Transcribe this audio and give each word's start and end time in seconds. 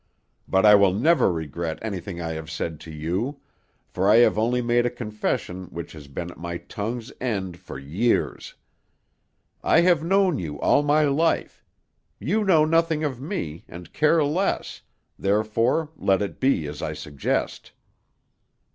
But 0.47 0.65
I 0.65 0.73
will 0.73 0.93
never 0.95 1.31
regret 1.31 1.77
anything 1.83 2.19
I 2.19 2.31
have 2.31 2.49
said 2.49 2.79
to 2.79 2.91
you, 2.91 3.39
for 3.87 4.09
I 4.09 4.15
have 4.15 4.35
only 4.35 4.59
made 4.59 4.83
a 4.83 4.89
confession 4.89 5.65
which 5.65 5.91
has 5.91 6.07
been 6.07 6.31
at 6.31 6.39
my 6.39 6.57
tongue's 6.57 7.11
end 7.21 7.57
for 7.57 7.77
years. 7.77 8.55
I 9.63 9.81
have 9.81 10.03
known 10.03 10.39
you 10.39 10.59
all 10.59 10.81
my 10.81 11.03
life; 11.03 11.63
you 12.17 12.43
know 12.43 12.65
nothing 12.65 13.03
of 13.03 13.21
me, 13.21 13.63
and 13.67 13.93
care 13.93 14.23
less, 14.25 14.81
therefore 15.19 15.91
let 15.95 16.23
it 16.23 16.39
be 16.39 16.65
as 16.67 16.81
I 16.81 16.93
suggest." 16.93 17.71